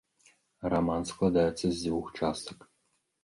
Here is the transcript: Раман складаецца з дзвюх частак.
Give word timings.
Раман 0.73 1.03
складаецца 1.11 1.63
з 1.65 1.71
дзвюх 1.81 2.07
частак. 2.21 2.59